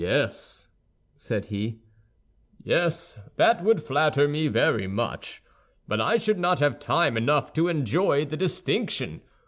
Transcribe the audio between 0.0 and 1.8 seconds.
"Yes," said he,